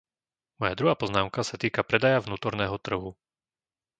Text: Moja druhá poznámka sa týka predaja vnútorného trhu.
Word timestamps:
Moja 0.59 0.73
druhá 0.79 0.95
poznámka 1.01 1.41
sa 1.49 1.55
týka 1.63 1.81
predaja 1.89 2.19
vnútorného 2.25 2.73
trhu. 2.85 3.09